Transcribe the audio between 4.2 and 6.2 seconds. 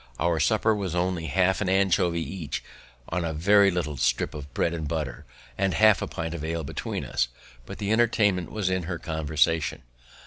of bread and butter, and half a